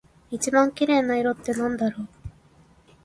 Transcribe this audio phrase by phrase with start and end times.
[0.31, 2.07] 一番綺麗な色ってなんだろう？